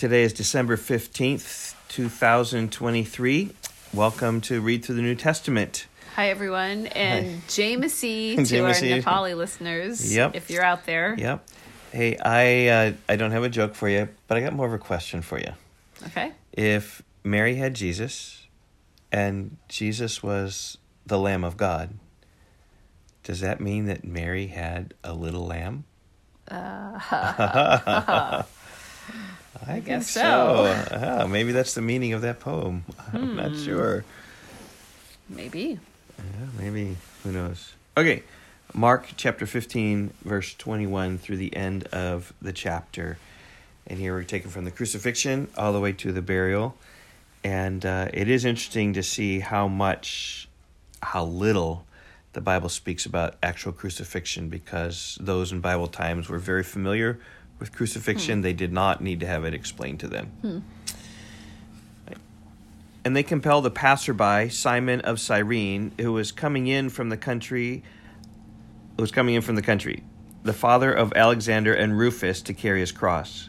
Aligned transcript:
Today 0.00 0.22
is 0.22 0.32
December 0.32 0.78
15th, 0.78 1.74
2023. 1.88 3.50
Welcome 3.92 4.40
to 4.40 4.62
Read 4.62 4.82
Through 4.82 4.94
the 4.94 5.02
New 5.02 5.14
Testament. 5.14 5.88
Hi, 6.16 6.30
everyone, 6.30 6.86
and 6.86 7.46
Jai 7.48 7.76
Masih 7.76 8.36
to 8.36 8.44
Jai 8.44 8.60
Masih. 8.60 8.94
our 8.94 9.02
Nepali 9.02 9.36
listeners. 9.36 10.16
Yep. 10.16 10.36
If 10.36 10.48
you're 10.48 10.64
out 10.64 10.86
there. 10.86 11.14
Yep. 11.18 11.46
Hey, 11.92 12.16
I 12.16 12.68
uh, 12.68 12.92
I 13.10 13.16
don't 13.16 13.32
have 13.32 13.44
a 13.44 13.50
joke 13.50 13.74
for 13.74 13.90
you, 13.90 14.08
but 14.26 14.38
I 14.38 14.40
got 14.40 14.54
more 14.54 14.66
of 14.66 14.72
a 14.72 14.78
question 14.78 15.20
for 15.20 15.38
you. 15.38 15.52
Okay. 16.06 16.32
If 16.54 17.02
Mary 17.22 17.56
had 17.56 17.74
Jesus 17.74 18.46
and 19.12 19.58
Jesus 19.68 20.22
was 20.22 20.78
the 21.04 21.18
Lamb 21.18 21.44
of 21.44 21.58
God, 21.58 21.90
does 23.22 23.40
that 23.40 23.60
mean 23.60 23.84
that 23.84 24.02
Mary 24.02 24.46
had 24.46 24.94
a 25.04 25.12
little 25.12 25.44
lamb? 25.44 25.84
I, 29.62 29.74
think 29.74 29.84
guess 29.86 30.10
so. 30.10 30.84
so. 30.88 31.26
Maybe 31.30 31.52
that's 31.52 31.74
the 31.74 31.82
meaning 31.82 32.12
of 32.12 32.22
that 32.22 32.40
poem. 32.40 32.84
I'm 33.12 33.36
not 33.36 33.56
sure. 33.56 34.04
Maybe. 35.28 35.78
Yeah, 36.18 36.46
maybe. 36.58 36.96
Who 37.22 37.32
knows? 37.32 37.74
Okay. 37.96 38.24
Mark 38.74 39.10
chapter 39.16 39.46
15, 39.46 40.12
verse 40.24 40.54
21 40.54 41.18
through 41.18 41.36
the 41.36 41.54
end 41.54 41.84
of 41.84 42.32
the 42.42 42.52
chapter. 42.52 43.18
And 43.86 43.98
here 43.98 44.12
we're 44.14 44.24
taken 44.24 44.50
from 44.50 44.64
the 44.64 44.70
crucifixion 44.70 45.48
all 45.56 45.72
the 45.72 45.80
way 45.80 45.92
to 45.94 46.12
the 46.12 46.22
burial. 46.22 46.76
And 47.42 47.84
uh, 47.86 48.08
it 48.12 48.28
is 48.28 48.44
interesting 48.44 48.92
to 48.94 49.02
see 49.02 49.40
how 49.40 49.66
much, 49.66 50.48
how 51.02 51.24
little 51.24 51.86
the 52.32 52.40
Bible 52.40 52.68
speaks 52.68 53.06
about 53.06 53.34
actual 53.42 53.72
crucifixion 53.72 54.48
because 54.48 55.18
those 55.20 55.50
in 55.52 55.60
Bible 55.60 55.88
times 55.88 56.28
were 56.28 56.38
very 56.38 56.62
familiar 56.62 57.18
with 57.60 57.72
crucifixion. 57.72 58.38
Hmm. 58.38 58.42
They 58.42 58.52
did 58.52 58.72
not 58.72 59.00
need 59.00 59.20
to 59.20 59.26
have 59.26 59.44
it 59.44 59.54
explained 59.54 60.00
to 60.00 60.08
them. 60.08 60.32
Hmm. 60.40 60.58
And 63.04 63.16
they 63.16 63.22
compelled 63.22 63.64
a 63.64 63.70
passerby, 63.70 64.50
Simon 64.50 65.00
of 65.00 65.20
Cyrene, 65.20 65.92
who 65.98 66.12
was 66.12 66.32
coming 66.32 66.66
in 66.66 66.90
from 66.90 67.08
the 67.08 67.16
country, 67.16 67.82
who 68.96 69.02
was 69.02 69.10
coming 69.10 69.34
in 69.34 69.42
from 69.42 69.54
the 69.54 69.62
country, 69.62 70.02
the 70.42 70.52
father 70.52 70.92
of 70.92 71.12
Alexander 71.14 71.72
and 71.72 71.98
Rufus, 71.98 72.42
to 72.42 72.52
carry 72.52 72.80
his 72.80 72.92
cross. 72.92 73.48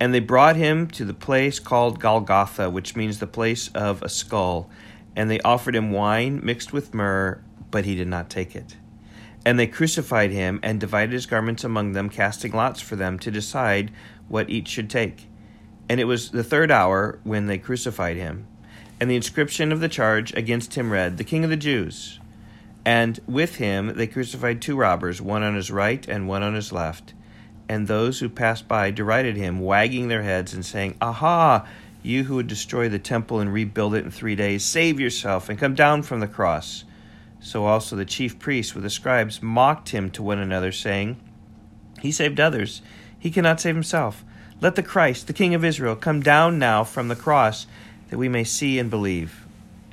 And 0.00 0.14
they 0.14 0.20
brought 0.20 0.56
him 0.56 0.88
to 0.88 1.04
the 1.04 1.14
place 1.14 1.58
called 1.58 2.00
Golgotha, 2.00 2.70
which 2.70 2.96
means 2.96 3.18
the 3.18 3.26
place 3.26 3.68
of 3.74 4.02
a 4.02 4.08
skull. 4.08 4.70
And 5.14 5.30
they 5.30 5.40
offered 5.40 5.74
him 5.74 5.92
wine 5.92 6.40
mixed 6.42 6.72
with 6.72 6.94
myrrh, 6.94 7.42
but 7.70 7.84
he 7.84 7.94
did 7.94 8.08
not 8.08 8.30
take 8.30 8.54
it. 8.54 8.76
And 9.46 9.60
they 9.60 9.68
crucified 9.68 10.32
him 10.32 10.58
and 10.64 10.80
divided 10.80 11.12
his 11.12 11.24
garments 11.24 11.62
among 11.62 11.92
them, 11.92 12.10
casting 12.10 12.50
lots 12.50 12.80
for 12.80 12.96
them 12.96 13.16
to 13.20 13.30
decide 13.30 13.92
what 14.28 14.50
each 14.50 14.66
should 14.66 14.90
take. 14.90 15.28
And 15.88 16.00
it 16.00 16.04
was 16.04 16.32
the 16.32 16.42
third 16.42 16.72
hour 16.72 17.20
when 17.22 17.46
they 17.46 17.56
crucified 17.56 18.16
him. 18.16 18.48
And 18.98 19.08
the 19.08 19.14
inscription 19.14 19.70
of 19.70 19.78
the 19.78 19.88
charge 19.88 20.34
against 20.34 20.74
him 20.74 20.90
read, 20.90 21.16
The 21.16 21.22
King 21.22 21.44
of 21.44 21.50
the 21.50 21.56
Jews. 21.56 22.18
And 22.84 23.20
with 23.28 23.56
him 23.56 23.92
they 23.94 24.08
crucified 24.08 24.60
two 24.60 24.76
robbers, 24.76 25.22
one 25.22 25.44
on 25.44 25.54
his 25.54 25.70
right 25.70 26.04
and 26.08 26.26
one 26.26 26.42
on 26.42 26.54
his 26.54 26.72
left. 26.72 27.14
And 27.68 27.86
those 27.86 28.18
who 28.18 28.28
passed 28.28 28.66
by 28.66 28.90
derided 28.90 29.36
him, 29.36 29.60
wagging 29.60 30.08
their 30.08 30.22
heads 30.24 30.54
and 30.54 30.66
saying, 30.66 30.96
Aha! 31.00 31.68
You 32.02 32.24
who 32.24 32.34
would 32.34 32.48
destroy 32.48 32.88
the 32.88 32.98
temple 32.98 33.38
and 33.38 33.52
rebuild 33.52 33.94
it 33.94 34.04
in 34.04 34.10
three 34.10 34.34
days, 34.34 34.64
save 34.64 34.98
yourself 34.98 35.48
and 35.48 35.56
come 35.56 35.76
down 35.76 36.02
from 36.02 36.18
the 36.18 36.26
cross. 36.26 36.84
So 37.40 37.66
also 37.66 37.96
the 37.96 38.04
chief 38.04 38.38
priests 38.38 38.74
with 38.74 38.82
the 38.82 38.90
scribes 38.90 39.42
mocked 39.42 39.90
him 39.90 40.10
to 40.12 40.22
one 40.22 40.38
another, 40.38 40.72
saying, 40.72 41.16
He 42.00 42.10
saved 42.10 42.40
others. 42.40 42.82
He 43.18 43.30
cannot 43.30 43.60
save 43.60 43.74
himself. 43.74 44.24
Let 44.60 44.74
the 44.74 44.82
Christ, 44.82 45.26
the 45.26 45.32
King 45.32 45.54
of 45.54 45.64
Israel, 45.64 45.96
come 45.96 46.20
down 46.20 46.58
now 46.58 46.82
from 46.82 47.08
the 47.08 47.16
cross, 47.16 47.66
that 48.08 48.18
we 48.18 48.28
may 48.28 48.44
see 48.44 48.78
and 48.78 48.88
believe. 48.88 49.44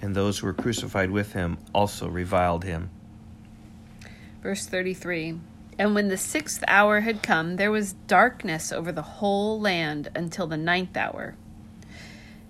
And 0.02 0.16
those 0.16 0.39
who 0.39 0.47
were 0.47 0.53
crucified 0.53 1.11
with 1.11 1.33
him 1.33 1.58
also 1.73 2.08
reviled 2.08 2.64
him. 2.64 2.89
Verse 4.42 4.65
33 4.65 5.39
And 5.80 5.95
when 5.95 6.09
the 6.09 6.17
sixth 6.17 6.64
hour 6.67 7.02
had 7.02 7.23
come, 7.23 7.55
there 7.55 7.71
was 7.71 7.93
darkness 8.08 8.71
over 8.71 8.92
the 8.92 9.02
whole 9.02 9.59
land 9.59 10.09
until 10.15 10.48
the 10.48 10.58
ninth 10.58 10.98
hour. 10.98 11.36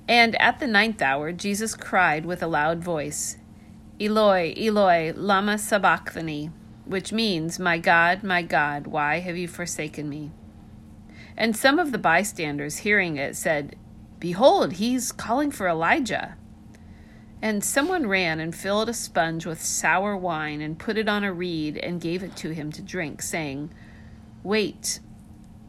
And 0.07 0.39
at 0.41 0.59
the 0.59 0.67
ninth 0.67 1.01
hour, 1.01 1.31
Jesus 1.31 1.75
cried 1.75 2.25
with 2.25 2.43
a 2.43 2.47
loud 2.47 2.83
voice, 2.83 3.37
Eloi, 4.03 4.53
Eloi, 4.57 5.13
Lama 5.15 5.57
Sabachthani, 5.57 6.49
which 6.85 7.13
means, 7.13 7.57
My 7.57 7.77
God, 7.77 8.21
my 8.21 8.41
God, 8.41 8.85
why 8.85 9.19
have 9.19 9.37
you 9.37 9.47
forsaken 9.47 10.09
me? 10.09 10.31
And 11.37 11.55
some 11.55 11.79
of 11.79 11.93
the 11.93 11.97
bystanders, 11.97 12.79
hearing 12.79 13.15
it, 13.15 13.37
said, 13.37 13.77
Behold, 14.19 14.73
he's 14.73 15.13
calling 15.13 15.51
for 15.51 15.69
Elijah. 15.69 16.35
And 17.41 17.63
someone 17.63 18.07
ran 18.07 18.41
and 18.41 18.53
filled 18.53 18.89
a 18.89 18.93
sponge 18.93 19.45
with 19.45 19.63
sour 19.63 20.17
wine 20.17 20.59
and 20.59 20.77
put 20.77 20.97
it 20.97 21.07
on 21.07 21.23
a 21.23 21.31
reed 21.31 21.77
and 21.77 22.01
gave 22.01 22.23
it 22.23 22.35
to 22.37 22.49
him 22.49 22.73
to 22.73 22.81
drink, 22.81 23.21
saying, 23.21 23.73
Wait, 24.43 24.99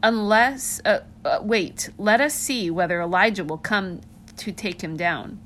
unless, 0.03 0.81
uh, 0.83 0.99
uh, 1.23 1.39
wait, 1.41 1.89
let 1.97 2.19
us 2.19 2.33
see 2.33 2.69
whether 2.69 2.99
Elijah 2.99 3.45
will 3.45 3.57
come 3.57 4.01
to 4.35 4.51
take 4.51 4.81
him 4.81 4.97
down. 4.97 5.39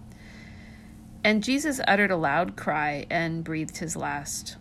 And 1.24 1.44
Jesus 1.44 1.81
uttered 1.88 2.12
a 2.12 2.18
loud 2.18 2.56
cry 2.56 3.06
and 3.09 3.44
breathed 3.44 3.78
his 3.78 3.96
last. 3.96 4.57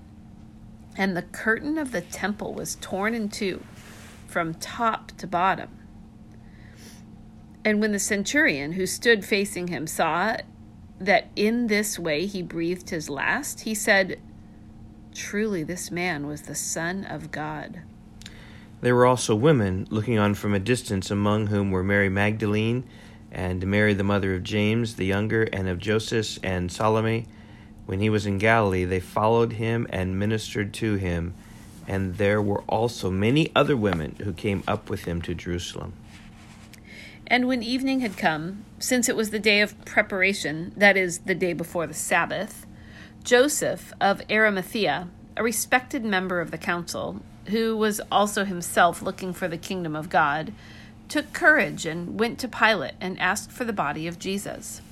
And 0.97 1.17
the 1.17 1.23
curtain 1.23 1.79
of 1.79 1.93
the 1.93 2.01
temple 2.01 2.55
was 2.55 2.77
torn 2.81 3.15
in 3.15 3.29
two 3.29 3.63
from 4.27 4.55
top 4.55 5.13
to 5.19 5.27
bottom. 5.27 5.71
And 7.65 7.81
when 7.81 7.93
the 7.93 7.99
centurion 7.99 8.73
who 8.73 8.87
stood 8.87 9.25
facing 9.25 9.69
him 9.69 9.87
saw 9.87 10.37
that 11.01 11.29
in 11.37 11.69
this 11.69 11.99
way 11.99 12.27
he 12.27 12.43
breathed 12.43 12.91
his 12.91 13.09
last, 13.09 13.61
he 13.61 13.75
said, 13.75 14.21
Truly, 15.15 15.63
this 15.63 15.91
man 15.91 16.27
was 16.27 16.43
the 16.43 16.55
Son 16.55 17.05
of 17.05 17.31
God. 17.31 17.83
There 18.81 18.95
were 18.95 19.07
also 19.07 19.35
women 19.35 19.87
looking 19.91 20.19
on 20.19 20.35
from 20.35 20.55
a 20.55 20.61
distance, 20.61 21.11
among 21.11 21.49
whom 21.49 21.71
were 21.71 21.83
Mary 21.83 22.09
Magdalene, 22.09 22.85
and 23.31 23.67
Mary 23.67 23.95
the 23.95 24.05
mother 24.05 24.35
of 24.35 24.43
James 24.43 24.97
the 24.97 25.07
younger, 25.07 25.45
and 25.45 25.69
of 25.69 25.79
Joseph 25.79 26.39
and 26.43 26.71
Salome. 26.71 27.27
When 27.87 28.01
he 28.01 28.11
was 28.11 28.27
in 28.27 28.39
Galilee, 28.39 28.85
they 28.85 29.01
followed 29.01 29.55
him 29.55 29.87
and 29.91 30.19
ministered 30.19 30.75
to 30.75 30.95
him. 30.95 31.35
And 31.87 32.17
there 32.17 32.43
were 32.43 32.63
also 32.69 33.11
many 33.11 33.51
other 33.57 33.77
women 33.77 34.17
who 34.23 34.35
came 34.35 34.63
up 34.69 34.91
with 34.91 35.05
him 35.05 35.23
to 35.23 35.35
Jerusalem. 35.35 35.95
And 37.27 37.47
when 37.47 37.63
evening 37.63 38.01
had 38.01 38.17
come, 38.17 38.65
since 38.79 39.09
it 39.09 39.17
was 39.17 39.31
the 39.31 39.39
day 39.39 39.61
of 39.61 39.83
preparation, 39.85 40.73
that 40.77 40.97
is, 40.97 41.21
the 41.21 41.35
day 41.35 41.53
before 41.53 41.87
the 41.87 41.95
Sabbath, 41.95 42.67
Joseph 43.25 43.93
of 44.01 44.23
Arimathea, 44.31 45.09
a 45.37 45.43
respected 45.43 46.05
member 46.05 46.41
of 46.41 46.51
the 46.51 46.59
council, 46.59 47.21
who 47.47 47.77
was 47.77 48.01
also 48.11 48.45
himself 48.45 49.03
looking 49.03 49.33
for 49.33 49.49
the 49.49 49.59
kingdom 49.59 49.95
of 49.95 50.11
God, 50.11 50.53
took 51.09 51.33
courage 51.33 51.87
and 51.87 52.19
went 52.19 52.39
to 52.39 52.49
Pilate 52.49 52.95
and 53.01 53.19
asked 53.19 53.51
for 53.51 53.65
the 53.65 53.73
body 53.73 54.07
of 54.07 54.19
Jesus. 54.19 54.83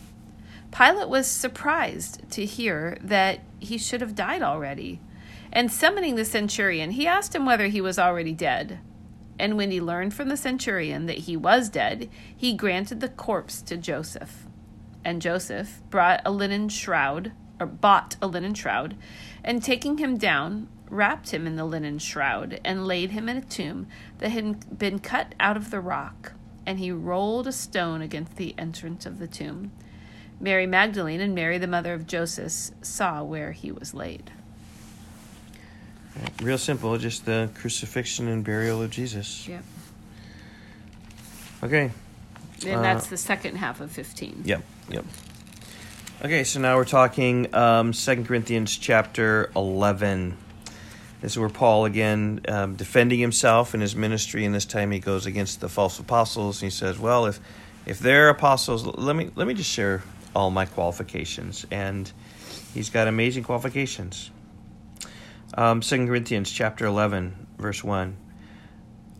Pilate 0.70 1.08
was 1.08 1.26
surprised 1.26 2.28
to 2.32 2.44
hear 2.44 2.98
that 3.02 3.40
he 3.58 3.78
should 3.78 4.00
have 4.00 4.14
died 4.14 4.42
already, 4.42 5.00
and 5.52 5.72
summoning 5.72 6.16
the 6.16 6.24
centurion, 6.24 6.90
he 6.90 7.06
asked 7.06 7.34
him 7.34 7.46
whether 7.46 7.68
he 7.68 7.80
was 7.80 7.98
already 7.98 8.32
dead. 8.32 8.80
And 9.38 9.56
when 9.56 9.70
he 9.70 9.80
learned 9.80 10.14
from 10.14 10.28
the 10.28 10.36
centurion 10.36 11.06
that 11.06 11.18
he 11.18 11.36
was 11.36 11.68
dead, 11.68 12.10
he 12.34 12.54
granted 12.54 13.00
the 13.00 13.08
corpse 13.08 13.62
to 13.62 13.76
Joseph. 13.76 14.46
And 15.04 15.22
Joseph 15.22 15.80
brought 15.88 16.20
a 16.24 16.30
linen 16.30 16.68
shroud, 16.68 17.32
or 17.60 17.66
bought 17.66 18.16
a 18.20 18.26
linen 18.26 18.54
shroud, 18.54 18.96
and 19.44 19.62
taking 19.62 19.98
him 19.98 20.16
down, 20.16 20.68
wrapped 20.88 21.30
him 21.30 21.46
in 21.46 21.56
the 21.56 21.64
linen 21.64 21.98
shroud, 21.98 22.60
and 22.64 22.86
laid 22.86 23.10
him 23.10 23.28
in 23.28 23.36
a 23.36 23.42
tomb 23.42 23.86
that 24.18 24.30
had 24.30 24.78
been 24.78 24.98
cut 24.98 25.34
out 25.40 25.56
of 25.56 25.70
the 25.70 25.80
rock. 25.80 26.32
And 26.64 26.78
he 26.78 26.90
rolled 26.90 27.46
a 27.46 27.52
stone 27.52 28.02
against 28.02 28.36
the 28.36 28.54
entrance 28.58 29.06
of 29.06 29.18
the 29.18 29.28
tomb. 29.28 29.72
Mary 30.40 30.66
Magdalene 30.66 31.20
and 31.20 31.34
Mary, 31.34 31.58
the 31.58 31.66
mother 31.66 31.94
of 31.94 32.06
Joseph, 32.06 32.74
saw 32.82 33.22
where 33.22 33.52
he 33.52 33.72
was 33.72 33.94
laid. 33.94 34.30
Real 36.42 36.58
simple, 36.58 36.96
just 36.98 37.24
the 37.24 37.50
crucifixion 37.54 38.28
and 38.28 38.44
burial 38.44 38.82
of 38.82 38.90
Jesus. 38.90 39.46
Yep. 39.48 39.64
Okay. 41.62 41.90
And 42.64 42.76
Uh, 42.76 42.82
that's 42.82 43.08
the 43.08 43.16
second 43.16 43.56
half 43.56 43.80
of 43.80 43.90
15. 43.90 44.42
Yep. 44.44 44.62
Yep. 44.90 45.04
Okay, 46.24 46.44
so 46.44 46.60
now 46.60 46.76
we're 46.76 46.86
talking 46.86 47.54
um, 47.54 47.92
2 47.92 48.24
Corinthians 48.24 48.74
chapter 48.78 49.50
11. 49.54 50.34
This 51.20 51.32
is 51.32 51.38
where 51.38 51.50
Paul, 51.50 51.84
again, 51.84 52.40
um, 52.48 52.74
defending 52.74 53.18
himself 53.18 53.74
in 53.74 53.82
his 53.82 53.94
ministry, 53.94 54.46
and 54.46 54.54
this 54.54 54.64
time 54.64 54.90
he 54.92 54.98
goes 54.98 55.26
against 55.26 55.60
the 55.60 55.68
false 55.68 55.98
apostles. 55.98 56.58
He 56.58 56.70
says, 56.70 56.98
Well, 56.98 57.26
if, 57.26 57.38
if 57.84 57.98
they're 57.98 58.30
apostles, 58.30 58.86
let 58.86 59.14
me, 59.14 59.30
let 59.34 59.46
me 59.46 59.52
just 59.52 59.68
share 59.68 60.02
all 60.34 60.50
my 60.50 60.64
qualifications. 60.64 61.66
And 61.70 62.10
he's 62.72 62.88
got 62.88 63.08
amazing 63.08 63.44
qualifications. 63.44 64.30
Um, 65.52 65.82
2 65.82 66.06
Corinthians 66.06 66.50
chapter 66.50 66.86
11, 66.86 67.46
verse 67.58 67.84
1. 67.84 68.16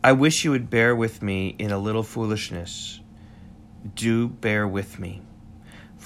I 0.02 0.12
wish 0.12 0.46
you 0.46 0.50
would 0.52 0.70
bear 0.70 0.96
with 0.96 1.20
me 1.20 1.56
in 1.58 1.72
a 1.72 1.78
little 1.78 2.02
foolishness. 2.02 3.00
do 3.94 4.28
bear 4.28 4.66
with 4.66 4.98
me. 4.98 5.20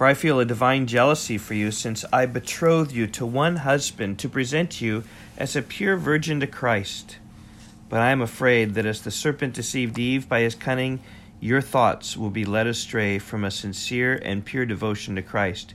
For 0.00 0.06
I 0.06 0.14
feel 0.14 0.40
a 0.40 0.46
divine 0.46 0.86
jealousy 0.86 1.36
for 1.36 1.52
you, 1.52 1.70
since 1.70 2.06
I 2.10 2.24
betrothed 2.24 2.90
you 2.90 3.06
to 3.08 3.26
one 3.26 3.56
husband 3.56 4.18
to 4.20 4.30
present 4.30 4.80
you 4.80 5.04
as 5.36 5.54
a 5.54 5.60
pure 5.60 5.98
virgin 5.98 6.40
to 6.40 6.46
Christ. 6.46 7.18
But 7.90 8.00
I 8.00 8.10
am 8.10 8.22
afraid 8.22 8.72
that 8.72 8.86
as 8.86 9.02
the 9.02 9.10
serpent 9.10 9.52
deceived 9.52 9.98
Eve 9.98 10.26
by 10.26 10.40
his 10.40 10.54
cunning, 10.54 11.00
your 11.38 11.60
thoughts 11.60 12.16
will 12.16 12.30
be 12.30 12.46
led 12.46 12.66
astray 12.66 13.18
from 13.18 13.44
a 13.44 13.50
sincere 13.50 14.14
and 14.24 14.42
pure 14.42 14.64
devotion 14.64 15.16
to 15.16 15.22
Christ. 15.22 15.74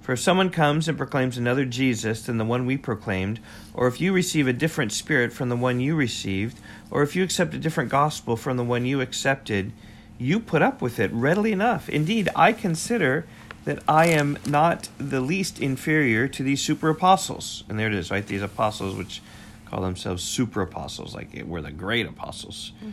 For 0.00 0.14
if 0.14 0.20
someone 0.20 0.48
comes 0.48 0.88
and 0.88 0.96
proclaims 0.96 1.36
another 1.36 1.66
Jesus 1.66 2.22
than 2.22 2.38
the 2.38 2.46
one 2.46 2.64
we 2.64 2.78
proclaimed, 2.78 3.40
or 3.74 3.88
if 3.88 4.00
you 4.00 4.14
receive 4.14 4.48
a 4.48 4.54
different 4.54 4.90
spirit 4.90 5.34
from 5.34 5.50
the 5.50 5.54
one 5.54 5.80
you 5.80 5.94
received, 5.94 6.58
or 6.90 7.02
if 7.02 7.14
you 7.14 7.22
accept 7.22 7.52
a 7.52 7.58
different 7.58 7.90
gospel 7.90 8.38
from 8.38 8.56
the 8.56 8.64
one 8.64 8.86
you 8.86 9.02
accepted, 9.02 9.70
you 10.16 10.40
put 10.40 10.62
up 10.62 10.80
with 10.80 10.98
it 10.98 11.12
readily 11.12 11.52
enough. 11.52 11.90
Indeed, 11.90 12.30
I 12.34 12.54
consider 12.54 13.26
that 13.66 13.82
I 13.88 14.06
am 14.06 14.38
not 14.46 14.88
the 14.96 15.20
least 15.20 15.60
inferior 15.60 16.28
to 16.28 16.42
these 16.42 16.62
super 16.62 16.88
apostles. 16.88 17.64
And 17.68 17.78
there 17.78 17.88
it 17.88 17.94
is, 17.94 18.10
right? 18.12 18.24
These 18.24 18.42
apostles, 18.42 18.96
which 18.96 19.20
call 19.66 19.82
themselves 19.82 20.22
super 20.22 20.62
apostles, 20.62 21.14
like 21.14 21.44
we're 21.44 21.60
the 21.60 21.72
great 21.72 22.06
apostles. 22.06 22.72
Mm-hmm. 22.78 22.90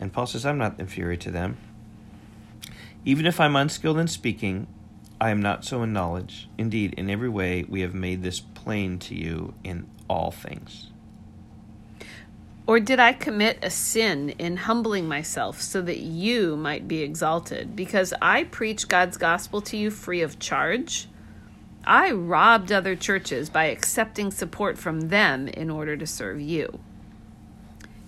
And 0.00 0.12
Paul 0.12 0.26
says, 0.26 0.44
I'm 0.44 0.58
not 0.58 0.78
inferior 0.78 1.16
to 1.16 1.30
them. 1.30 1.56
Even 3.04 3.26
if 3.26 3.38
I'm 3.40 3.54
unskilled 3.54 3.98
in 3.98 4.08
speaking, 4.08 4.66
I 5.20 5.30
am 5.30 5.40
not 5.40 5.64
so 5.64 5.82
in 5.84 5.92
knowledge. 5.92 6.48
Indeed, 6.58 6.94
in 6.94 7.08
every 7.08 7.28
way 7.28 7.64
we 7.68 7.80
have 7.82 7.94
made 7.94 8.22
this 8.22 8.40
plain 8.40 8.98
to 9.00 9.14
you 9.14 9.54
in 9.62 9.88
all 10.08 10.32
things. 10.32 10.90
Or 12.68 12.78
did 12.80 13.00
I 13.00 13.14
commit 13.14 13.60
a 13.62 13.70
sin 13.70 14.28
in 14.38 14.58
humbling 14.58 15.08
myself 15.08 15.62
so 15.62 15.80
that 15.80 16.00
you 16.00 16.54
might 16.54 16.86
be 16.86 17.00
exalted? 17.00 17.74
Because 17.74 18.12
I 18.20 18.44
preach 18.44 18.88
God's 18.88 19.16
gospel 19.16 19.62
to 19.62 19.76
you 19.78 19.90
free 19.90 20.20
of 20.20 20.38
charge? 20.38 21.08
I 21.86 22.10
robbed 22.10 22.70
other 22.70 22.94
churches 22.94 23.48
by 23.48 23.64
accepting 23.64 24.30
support 24.30 24.76
from 24.76 25.08
them 25.08 25.48
in 25.48 25.70
order 25.70 25.96
to 25.96 26.06
serve 26.06 26.42
you. 26.42 26.78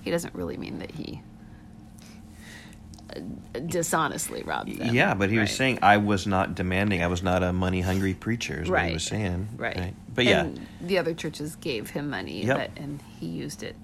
He 0.02 0.10
doesn't 0.10 0.34
really 0.34 0.58
mean 0.58 0.78
that 0.80 0.90
he 0.90 1.22
uh, 3.16 3.20
dishonestly 3.60 4.42
robbed 4.42 4.76
them. 4.76 4.94
Yeah, 4.94 5.14
but 5.14 5.30
he 5.30 5.38
right. 5.38 5.44
was 5.44 5.52
saying 5.52 5.78
I 5.80 5.96
was 5.96 6.26
not 6.26 6.54
demanding. 6.54 7.02
I 7.02 7.06
was 7.06 7.22
not 7.22 7.42
a 7.42 7.54
money 7.54 7.80
hungry 7.80 8.12
preacher. 8.12 8.60
Is 8.60 8.68
right. 8.68 8.82
what 8.82 8.88
he 8.88 8.92
was 8.92 9.04
saying. 9.04 9.48
Right. 9.56 9.76
right. 9.78 9.94
But 10.14 10.26
yeah, 10.26 10.42
and 10.42 10.66
the 10.82 10.98
other 10.98 11.14
churches 11.14 11.56
gave 11.56 11.88
him 11.88 12.10
money, 12.10 12.44
yep. 12.44 12.58
but, 12.58 12.82
and 12.82 13.00
he 13.18 13.26
used 13.26 13.62
it 13.62 13.74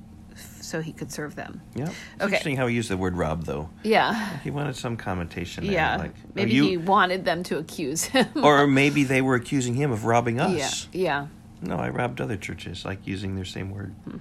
so 0.61 0.81
he 0.81 0.93
could 0.93 1.11
serve 1.12 1.35
them. 1.35 1.61
Yeah. 1.75 1.85
Okay. 1.85 2.25
Interesting 2.25 2.56
how 2.56 2.67
he 2.67 2.75
used 2.75 2.91
the 2.91 2.97
word 2.97 3.17
rob, 3.17 3.44
though. 3.44 3.71
Yeah. 3.83 4.38
He 4.41 4.50
wanted 4.50 4.77
some 4.77 4.97
connotation. 4.97 5.65
There, 5.65 5.73
yeah. 5.73 5.97
Like, 5.97 6.15
oh, 6.17 6.31
maybe 6.35 6.53
you... 6.53 6.65
he 6.65 6.77
wanted 6.77 7.25
them 7.25 7.43
to 7.44 7.59
accuse 7.59 8.05
him. 8.05 8.29
or 8.43 8.67
maybe 8.67 9.05
they 9.05 9.23
were 9.23 9.35
accusing 9.35 9.75
him 9.75 9.93
of 9.93 10.05
robbing 10.05 10.41
us. 10.41 10.88
Yeah. 10.93 11.00
Yeah. 11.00 11.27
No, 11.62 11.77
I 11.77 11.88
robbed 11.88 12.21
other 12.21 12.37
churches, 12.37 12.85
like 12.85 13.06
using 13.06 13.35
their 13.35 13.44
same 13.44 13.71
word. 13.71 13.94
Hmm. 14.05 14.19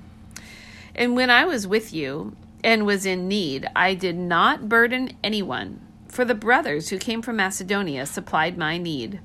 And 0.96 1.16
when 1.16 1.30
I 1.30 1.44
was 1.44 1.68
with 1.68 1.94
you, 1.94 2.36
and 2.66 2.84
was 2.84 3.06
in 3.06 3.28
need, 3.28 3.68
I 3.76 3.94
did 3.94 4.18
not 4.18 4.68
burden 4.68 5.16
anyone, 5.24 5.80
for 6.08 6.26
the 6.26 6.34
brothers 6.34 6.90
who 6.90 6.98
came 6.98 7.22
from 7.22 7.36
Macedonia 7.36 8.08
supplied 8.08 8.58
my 8.58 8.80
need. 8.80 9.20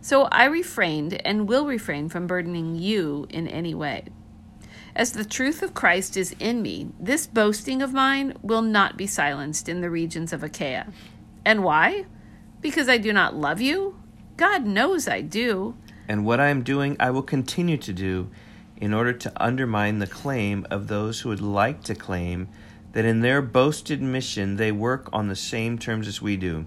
So 0.00 0.24
I 0.32 0.44
refrained 0.44 1.20
and 1.26 1.46
will 1.46 1.66
refrain 1.66 2.08
from 2.08 2.26
burdening 2.26 2.76
you 2.76 3.26
in 3.28 3.48
any 3.48 3.74
way. 3.74 4.04
As 4.96 5.12
the 5.12 5.26
truth 5.26 5.62
of 5.62 5.74
Christ 5.74 6.16
is 6.16 6.34
in 6.40 6.62
me, 6.62 6.88
this 6.98 7.26
boasting 7.26 7.82
of 7.82 7.92
mine 7.92 8.32
will 8.40 8.62
not 8.62 8.96
be 8.96 9.06
silenced 9.06 9.68
in 9.68 9.82
the 9.82 9.90
regions 9.90 10.32
of 10.32 10.42
Achaia. 10.42 10.90
And 11.44 11.62
why? 11.62 12.06
Because 12.62 12.88
I 12.88 12.96
do 12.96 13.12
not 13.12 13.36
love 13.36 13.60
you? 13.60 14.00
God 14.38 14.64
knows 14.64 15.06
I 15.06 15.20
do. 15.20 15.76
And 16.08 16.24
what 16.24 16.40
I 16.40 16.48
am 16.48 16.62
doing, 16.62 16.96
I 16.98 17.10
will 17.10 17.22
continue 17.22 17.76
to 17.76 17.92
do 17.92 18.30
in 18.78 18.94
order 18.94 19.12
to 19.12 19.32
undermine 19.36 19.98
the 19.98 20.06
claim 20.06 20.66
of 20.70 20.88
those 20.88 21.20
who 21.20 21.28
would 21.28 21.42
like 21.42 21.82
to 21.82 21.94
claim 21.94 22.48
that 22.92 23.04
in 23.04 23.20
their 23.20 23.42
boasted 23.42 24.00
mission 24.00 24.56
they 24.56 24.72
work 24.72 25.10
on 25.12 25.28
the 25.28 25.36
same 25.36 25.78
terms 25.78 26.08
as 26.08 26.22
we 26.22 26.38
do. 26.38 26.64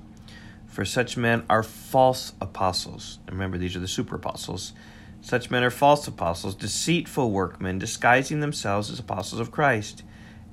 For 0.68 0.86
such 0.86 1.18
men 1.18 1.46
are 1.50 1.64
false 1.64 2.34
apostles. 2.40 3.18
Remember, 3.28 3.58
these 3.58 3.76
are 3.76 3.80
the 3.80 3.88
super 3.88 4.18
apostles. 4.18 4.74
Such 5.22 5.52
men 5.52 5.64
are 5.64 5.70
false 5.70 6.08
apostles, 6.08 6.56
deceitful 6.56 7.32
workmen, 7.32 7.78
disguising 7.78 8.40
themselves 8.40 8.90
as 8.90 9.00
apostles 9.00 9.40
of 9.40 9.52
Christ. 9.52 10.04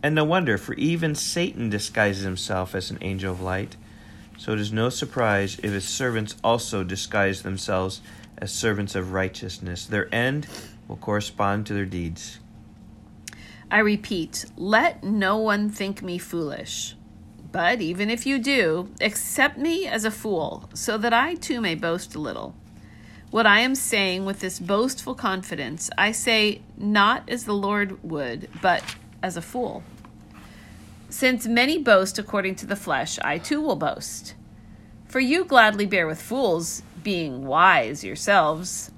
And 0.02 0.14
no 0.14 0.24
wonder, 0.24 0.58
for 0.58 0.74
even 0.74 1.14
Satan 1.14 1.70
disguises 1.70 2.24
himself 2.24 2.74
as 2.74 2.90
an 2.90 2.98
angel 3.00 3.32
of 3.32 3.40
light. 3.40 3.76
So 4.38 4.52
it 4.52 4.60
is 4.60 4.72
no 4.72 4.88
surprise 4.90 5.58
if 5.62 5.72
his 5.72 5.84
servants 5.84 6.36
also 6.44 6.84
disguise 6.84 7.42
themselves 7.42 8.02
as 8.38 8.52
servants 8.52 8.94
of 8.94 9.12
righteousness. 9.12 9.86
Their 9.86 10.14
end 10.14 10.46
will 10.88 10.96
correspond 10.96 11.66
to 11.66 11.74
their 11.74 11.86
deeds. 11.86 12.38
I 13.70 13.78
repeat, 13.78 14.44
let 14.56 15.02
no 15.02 15.38
one 15.38 15.70
think 15.70 16.02
me 16.02 16.18
foolish. 16.18 16.94
But 17.50 17.80
even 17.80 18.10
if 18.10 18.26
you 18.26 18.38
do, 18.38 18.90
accept 19.00 19.56
me 19.56 19.86
as 19.86 20.04
a 20.04 20.10
fool, 20.10 20.68
so 20.74 20.98
that 20.98 21.12
I 21.14 21.34
too 21.34 21.60
may 21.60 21.74
boast 21.74 22.14
a 22.14 22.20
little. 22.20 22.54
What 23.36 23.44
I 23.44 23.60
am 23.60 23.74
saying 23.74 24.24
with 24.24 24.40
this 24.40 24.58
boastful 24.58 25.14
confidence, 25.14 25.90
I 25.98 26.12
say 26.12 26.62
not 26.78 27.28
as 27.28 27.44
the 27.44 27.52
Lord 27.52 28.02
would, 28.02 28.48
but 28.62 28.82
as 29.22 29.36
a 29.36 29.42
fool. 29.42 29.82
Since 31.10 31.46
many 31.46 31.76
boast 31.76 32.18
according 32.18 32.54
to 32.54 32.66
the 32.66 32.74
flesh, 32.76 33.18
I 33.18 33.36
too 33.36 33.60
will 33.60 33.76
boast. 33.76 34.34
For 35.04 35.20
you 35.20 35.44
gladly 35.44 35.84
bear 35.84 36.06
with 36.06 36.22
fools, 36.22 36.82
being 37.02 37.44
wise 37.44 38.02
yourselves. 38.02 38.90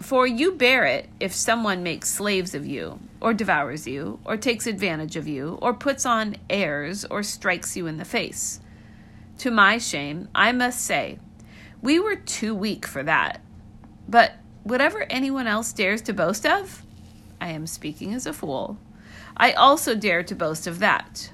For 0.00 0.26
you 0.26 0.52
bear 0.52 0.86
it 0.86 1.10
if 1.20 1.34
someone 1.34 1.82
makes 1.82 2.08
slaves 2.08 2.54
of 2.54 2.66
you, 2.66 2.98
or 3.20 3.34
devours 3.34 3.86
you, 3.86 4.20
or 4.24 4.38
takes 4.38 4.66
advantage 4.66 5.16
of 5.16 5.28
you, 5.28 5.58
or 5.60 5.74
puts 5.74 6.06
on 6.06 6.36
airs, 6.48 7.04
or 7.04 7.22
strikes 7.22 7.76
you 7.76 7.86
in 7.88 7.98
the 7.98 8.06
face. 8.06 8.60
To 9.40 9.50
my 9.50 9.76
shame, 9.76 10.30
I 10.34 10.52
must 10.52 10.80
say, 10.80 11.18
we 11.84 12.00
were 12.00 12.16
too 12.16 12.54
weak 12.54 12.86
for 12.86 13.02
that. 13.02 13.42
But 14.08 14.32
whatever 14.62 15.06
anyone 15.10 15.46
else 15.46 15.70
dares 15.74 16.00
to 16.02 16.14
boast 16.14 16.46
of, 16.46 16.82
I 17.42 17.50
am 17.50 17.66
speaking 17.66 18.14
as 18.14 18.24
a 18.24 18.32
fool, 18.32 18.78
I 19.36 19.52
also 19.52 19.94
dare 19.94 20.22
to 20.22 20.34
boast 20.34 20.66
of 20.66 20.78
that. 20.78 21.30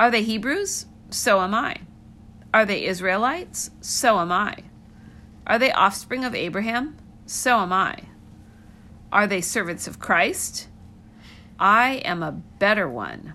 Are 0.00 0.10
they 0.10 0.24
Hebrews? 0.24 0.86
So 1.10 1.40
am 1.40 1.54
I. 1.54 1.76
Are 2.52 2.66
they 2.66 2.84
Israelites? 2.84 3.70
So 3.80 4.18
am 4.18 4.32
I. 4.32 4.56
Are 5.46 5.60
they 5.60 5.70
offspring 5.70 6.24
of 6.24 6.34
Abraham? 6.34 6.96
So 7.24 7.58
am 7.58 7.72
I. 7.72 8.00
Are 9.12 9.28
they 9.28 9.40
servants 9.40 9.86
of 9.86 10.00
Christ? 10.00 10.66
I 11.60 12.02
am 12.04 12.24
a 12.24 12.32
better 12.32 12.88
one. 12.88 13.34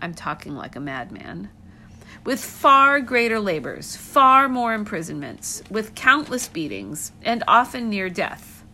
I'm 0.00 0.14
talking 0.14 0.54
like 0.54 0.74
a 0.74 0.80
madman. 0.80 1.50
With 2.26 2.44
far 2.44 3.00
greater 3.00 3.38
labors, 3.38 3.94
far 3.94 4.48
more 4.48 4.74
imprisonments, 4.74 5.62
with 5.70 5.94
countless 5.94 6.48
beatings, 6.48 7.12
and 7.22 7.44
often 7.46 7.88
near 7.88 8.10
death. 8.10 8.64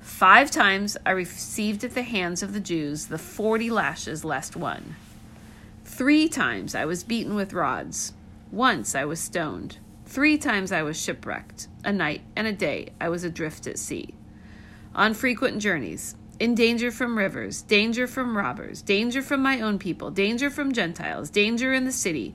Five 0.00 0.50
times 0.50 0.96
I 1.06 1.12
received 1.12 1.84
at 1.84 1.94
the 1.94 2.02
hands 2.02 2.42
of 2.42 2.52
the 2.52 2.58
Jews 2.58 3.06
the 3.06 3.18
forty 3.18 3.70
lashes 3.70 4.24
less 4.24 4.56
one. 4.56 4.96
Three 5.84 6.28
times 6.28 6.74
I 6.74 6.84
was 6.86 7.04
beaten 7.04 7.36
with 7.36 7.52
rods. 7.52 8.14
Once 8.50 8.96
I 8.96 9.04
was 9.04 9.20
stoned. 9.20 9.78
Three 10.04 10.36
times 10.36 10.72
I 10.72 10.82
was 10.82 11.00
shipwrecked. 11.00 11.68
A 11.84 11.92
night 11.92 12.22
and 12.34 12.48
a 12.48 12.52
day 12.52 12.88
I 13.00 13.10
was 13.10 13.22
adrift 13.22 13.68
at 13.68 13.78
sea. 13.78 14.12
On 14.92 15.14
frequent 15.14 15.62
journeys, 15.62 16.16
in 16.40 16.54
danger 16.54 16.90
from 16.90 17.16
rivers, 17.16 17.62
danger 17.62 18.06
from 18.06 18.36
robbers, 18.36 18.82
danger 18.82 19.22
from 19.22 19.42
my 19.42 19.60
own 19.60 19.78
people, 19.78 20.10
danger 20.10 20.50
from 20.50 20.72
Gentiles, 20.72 21.30
danger 21.30 21.72
in 21.72 21.84
the 21.84 21.92
city, 21.92 22.34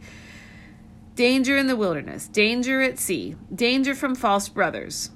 danger 1.16 1.58
in 1.58 1.68
the 1.68 1.76
wilderness, 1.76 2.28
danger 2.28 2.82
at 2.82 2.98
sea, 2.98 3.36
danger 3.54 3.94
from 3.94 4.16
false 4.16 4.50
brothers, 4.50 5.12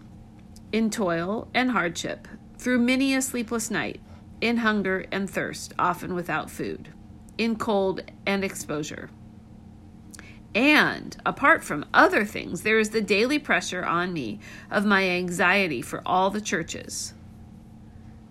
in 0.72 0.90
toil 0.90 1.48
and 1.54 1.72
hardship, 1.72 2.28
through 2.58 2.80
many 2.80 3.16
a 3.16 3.22
sleepless 3.22 3.72
night, 3.72 4.02
in 4.42 4.58
hunger 4.58 5.06
and 5.12 5.30
thirst, 5.30 5.74
often 5.80 6.14
without 6.14 6.50
food, 6.50 6.90
in 7.38 7.56
cold 7.56 8.02
and 8.26 8.44
exposure. 8.44 9.10
And 10.56 11.18
apart 11.26 11.64
from 11.64 11.86
other 11.94 12.26
things, 12.26 12.62
there 12.62 12.78
is 12.78 12.92
the 12.92 13.02
daily 13.02 13.40
pressure 13.40 13.84
on 13.84 14.14
me 14.14 14.40
of 14.70 14.86
my 14.86 15.08
anxiety 15.10 15.82
for 15.82 16.02
all 16.06 16.30
the 16.30 16.42
churches. 16.42 17.14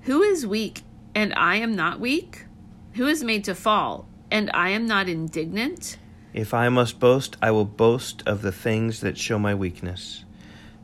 Who 0.04 0.22
is 0.22 0.46
weak 0.46 0.82
and 1.14 1.32
I 1.34 1.56
am 1.56 1.76
not 1.76 2.00
weak? 2.00 2.46
Who 2.94 3.06
is 3.06 3.22
made 3.22 3.44
to 3.44 3.54
fall 3.54 4.08
and 4.30 4.50
I 4.52 4.70
am 4.70 4.86
not 4.86 5.08
indignant? 5.08 5.96
If 6.34 6.52
I 6.52 6.68
must 6.70 6.98
boast, 6.98 7.36
I 7.40 7.50
will 7.50 7.64
boast 7.64 8.22
of 8.26 8.42
the 8.42 8.50
things 8.50 9.00
that 9.00 9.18
show 9.18 9.38
my 9.38 9.54
weakness. 9.54 10.24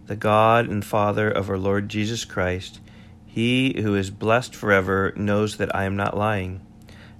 The 0.06 0.14
God 0.14 0.68
and 0.68 0.84
Father 0.84 1.30
of 1.30 1.50
our 1.50 1.58
Lord 1.58 1.88
Jesus 1.88 2.24
Christ, 2.24 2.80
He 3.26 3.80
who 3.82 3.94
is 3.94 4.10
blessed 4.10 4.54
forever, 4.54 5.12
knows 5.16 5.56
that 5.56 5.74
I 5.74 5.84
am 5.84 5.96
not 5.96 6.16
lying. 6.16 6.60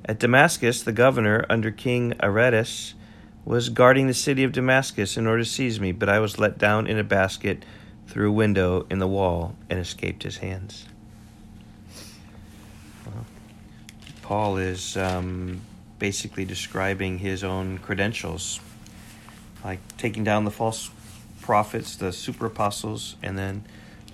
At 0.04 0.20
Damascus, 0.20 0.82
the 0.82 0.92
governor 0.92 1.44
under 1.50 1.70
King 1.70 2.14
Aretas, 2.22 2.94
was 3.44 3.70
guarding 3.70 4.06
the 4.06 4.14
city 4.14 4.44
of 4.44 4.52
Damascus 4.52 5.16
in 5.16 5.26
order 5.26 5.42
to 5.42 5.48
seize 5.48 5.80
me, 5.80 5.90
but 5.92 6.08
I 6.08 6.18
was 6.20 6.38
let 6.38 6.58
down 6.58 6.86
in 6.86 6.98
a 6.98 7.04
basket 7.04 7.64
through 8.06 8.28
a 8.28 8.32
window 8.32 8.86
in 8.88 9.00
the 9.00 9.08
wall 9.08 9.56
and 9.68 9.80
escaped 9.80 10.22
his 10.22 10.38
hands. 10.38 10.86
Well, 13.06 13.24
Paul 14.28 14.58
is 14.58 14.94
um, 14.98 15.62
basically 15.98 16.44
describing 16.44 17.16
his 17.16 17.42
own 17.42 17.78
credentials, 17.78 18.60
like 19.64 19.78
taking 19.96 20.22
down 20.22 20.44
the 20.44 20.50
false 20.50 20.90
prophets, 21.40 21.96
the 21.96 22.12
super 22.12 22.44
apostles, 22.44 23.16
and 23.22 23.38
then 23.38 23.64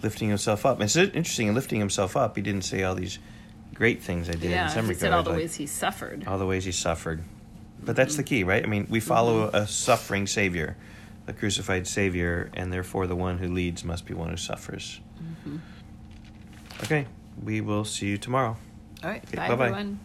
lifting 0.04 0.28
himself 0.28 0.64
up. 0.64 0.76
And 0.76 0.84
it's 0.84 0.94
interesting 0.94 1.48
in 1.48 1.54
lifting 1.56 1.80
himself 1.80 2.16
up, 2.16 2.36
he 2.36 2.42
didn't 2.42 2.62
say 2.62 2.84
all 2.84 2.94
these 2.94 3.18
great 3.74 4.04
things 4.04 4.28
I 4.28 4.34
did 4.34 4.52
yeah, 4.52 4.66
in 4.66 4.70
some 4.70 4.84
he 4.84 4.90
regards. 4.90 5.00
said 5.00 5.12
all 5.12 5.24
the 5.24 5.30
like 5.30 5.38
ways 5.40 5.56
he 5.56 5.66
suffered. 5.66 6.28
all 6.28 6.38
the 6.38 6.46
ways 6.46 6.64
he 6.64 6.70
suffered. 6.70 7.24
But 7.82 7.96
that's 7.96 8.14
the 8.14 8.22
key, 8.22 8.44
right? 8.44 8.62
I 8.62 8.68
mean, 8.68 8.86
we 8.88 9.00
follow 9.00 9.48
a 9.48 9.66
suffering 9.66 10.28
Savior, 10.28 10.76
a 11.26 11.32
crucified 11.32 11.88
Savior, 11.88 12.52
and 12.54 12.72
therefore 12.72 13.08
the 13.08 13.16
one 13.16 13.38
who 13.38 13.52
leads 13.52 13.82
must 13.82 14.06
be 14.06 14.14
one 14.14 14.30
who 14.30 14.36
suffers. 14.36 15.00
Okay, 16.84 17.08
we 17.42 17.60
will 17.60 17.84
see 17.84 18.06
you 18.06 18.16
tomorrow. 18.16 18.56
All 19.04 19.10
right. 19.10 19.22
Okay, 19.28 19.36
bye, 19.36 19.48
bye-bye. 19.48 19.68
everyone. 19.68 20.00